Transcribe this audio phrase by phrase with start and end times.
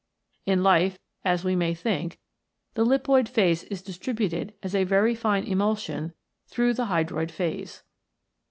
[0.47, 2.17] In life, as we may think,
[2.73, 6.13] the lipoid phase is distributed as a very fine emulsion
[6.47, 7.83] through the hydroid phase.